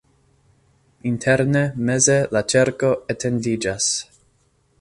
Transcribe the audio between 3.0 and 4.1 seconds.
etendiĝas.